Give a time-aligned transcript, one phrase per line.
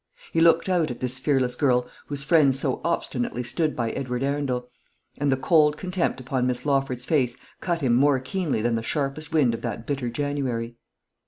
[0.33, 4.67] He looked out at this fearless girl whose friends so obstinately stood by Edward Arundel;
[5.19, 9.31] and the cold contempt upon Miss Lawford's face cut him more keenly than the sharpest
[9.31, 10.75] wind of that bitter January.